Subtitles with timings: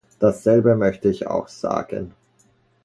[0.17, 2.15] Dasselbe möchte ich auch sagen.